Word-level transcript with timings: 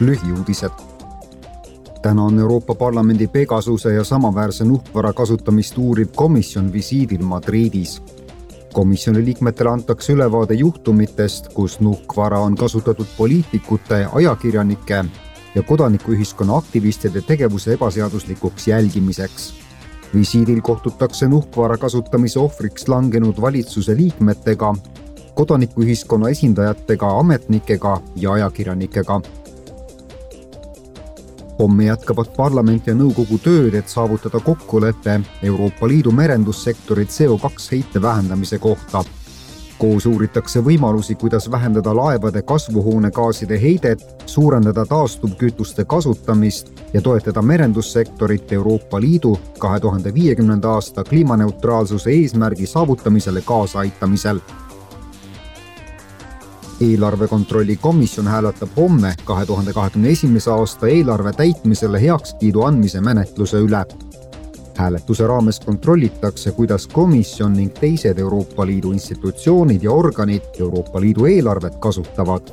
lühiuudised. 0.00 0.70
täna 2.02 2.22
on 2.22 2.38
Euroopa 2.38 2.74
Parlamendi 2.74 3.26
Pegasuse 3.26 3.94
ja 3.94 4.04
samaväärse 4.04 4.64
nuhkvara 4.64 5.12
kasutamist 5.12 5.78
uuriv 5.78 6.08
komisjon 6.16 6.72
visiidil 6.72 7.22
Madridis. 7.22 8.02
komisjoni 8.72 9.24
liikmetele 9.24 9.70
antakse 9.70 10.12
ülevaade 10.12 10.54
juhtumitest, 10.54 11.48
kus 11.48 11.80
nuhkvara 11.80 12.40
on 12.40 12.56
kasutatud 12.56 13.06
poliitikute, 13.16 14.06
ajakirjanike 14.12 15.04
ja 15.54 15.62
kodanikuühiskonna 15.62 16.56
aktivistide 16.56 17.20
tegevuse 17.20 17.72
ebaseaduslikuks 17.72 18.68
jälgimiseks 18.68 19.54
visiidil 20.14 20.60
kohtutakse 20.60 21.28
nuhkvara 21.28 21.76
kasutamise 21.76 22.38
ohvriks 22.38 22.88
langenud 22.88 23.40
valitsuse 23.40 23.96
liikmetega, 23.96 24.74
kodanikuühiskonna 25.34 26.28
esindajatega, 26.28 27.18
ametnikega 27.18 28.00
ja 28.16 28.32
ajakirjanikega. 28.32 29.20
Homme 31.58 31.84
jätkavad 31.84 32.32
parlament 32.36 32.86
ja 32.86 32.94
nõukogu 32.94 33.38
tööd, 33.38 33.74
et 33.74 33.88
saavutada 33.88 34.40
kokkulepe 34.40 35.20
Euroopa 35.42 35.88
Liidu 35.88 36.12
merendussektori 36.12 37.04
CO2 37.04 37.70
heite 37.72 38.02
vähendamise 38.02 38.58
kohta 38.58 39.04
koos 39.78 40.06
uuritakse 40.06 40.62
võimalusi, 40.64 41.14
kuidas 41.14 41.50
vähendada 41.50 41.94
laevade 41.96 42.42
kasvuhoonegaaside 42.42 43.58
heidet, 43.60 44.04
suurendada 44.26 44.86
taastuvkütuste 44.86 45.84
kasutamist 45.84 46.70
ja 46.94 47.02
toetada 47.02 47.42
merendussektorit 47.42 48.52
Euroopa 48.52 49.00
Liidu 49.00 49.38
kahe 49.58 49.80
tuhande 49.80 50.14
viiekümnenda 50.14 50.70
aasta 50.78 51.04
kliimaneutraalsuse 51.04 52.10
eesmärgi 52.10 52.66
saavutamisele 52.66 53.40
kaasaaitamisel. 53.40 54.40
Eelarve 56.84 57.28
kontrolli 57.28 57.76
komisjon 57.76 58.26
hääletab 58.28 58.68
homme 58.76 59.14
kahe 59.24 59.46
tuhande 59.46 59.72
kahekümne 59.72 60.08
esimese 60.08 60.50
aasta 60.50 60.88
eelarve 60.88 61.32
täitmisele 61.32 62.00
heakskiidu 62.00 62.62
andmise 62.62 63.00
menetluse 63.00 63.58
üle. 63.58 63.84
Hääletuse 64.76 65.26
raames 65.26 65.60
kontrollitakse, 65.60 66.52
kuidas 66.52 66.86
komisjon 66.86 67.52
ning 67.52 67.72
teised 67.80 68.18
Euroopa 68.18 68.66
Liidu 68.66 68.92
institutsioonid 68.92 69.82
ja 69.82 69.92
organid 69.92 70.42
Euroopa 70.60 71.00
Liidu 71.00 71.26
eelarvet 71.30 71.76
kasutavad 71.80 72.50